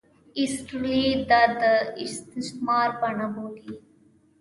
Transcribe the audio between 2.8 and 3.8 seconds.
بڼه بولي.